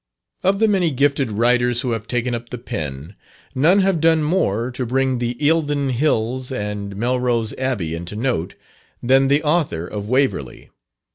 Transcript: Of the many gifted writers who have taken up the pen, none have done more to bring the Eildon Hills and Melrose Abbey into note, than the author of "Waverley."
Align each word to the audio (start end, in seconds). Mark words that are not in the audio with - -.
Of 0.41 0.57
the 0.57 0.67
many 0.67 0.89
gifted 0.89 1.29
writers 1.29 1.81
who 1.81 1.91
have 1.91 2.07
taken 2.07 2.33
up 2.33 2.49
the 2.49 2.57
pen, 2.57 3.13
none 3.53 3.81
have 3.81 4.01
done 4.01 4.23
more 4.23 4.71
to 4.71 4.83
bring 4.83 5.19
the 5.19 5.35
Eildon 5.39 5.91
Hills 5.91 6.51
and 6.51 6.95
Melrose 6.95 7.53
Abbey 7.53 7.93
into 7.93 8.15
note, 8.15 8.55
than 9.03 9.27
the 9.27 9.43
author 9.43 9.85
of 9.85 10.09
"Waverley." 10.09 10.71